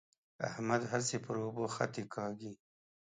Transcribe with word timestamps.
احمد 0.47 0.81
هسې 0.91 1.17
پر 1.25 1.35
اوبو 1.43 1.63
خطې 1.75 2.03
کاږي. 2.15 2.51